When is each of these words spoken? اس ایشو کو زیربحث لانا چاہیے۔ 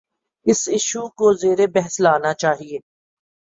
اس 0.45 0.61
ایشو 0.73 1.03
کو 1.17 1.25
زیربحث 1.41 1.93
لانا 2.03 2.31
چاہیے۔ 2.41 2.77